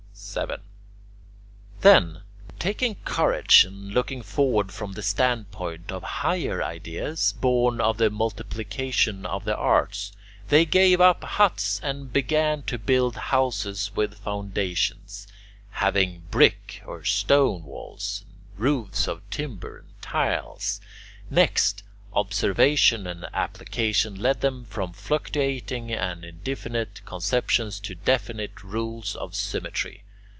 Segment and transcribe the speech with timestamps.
[0.13, 0.61] 7.
[1.81, 2.21] Then,
[2.59, 9.25] taking courage and looking forward from the standpoint of higher ideas born of the multiplication
[9.25, 10.11] of the arts,
[10.49, 15.27] they gave up huts and began to build houses with foundations,
[15.71, 18.23] having brick or stone walls,
[18.57, 20.79] and roofs of timber and tiles;
[21.31, 21.81] next,
[22.13, 30.03] observation and application led them from fluctuating and indefinite conceptions to definite rules of symmetry.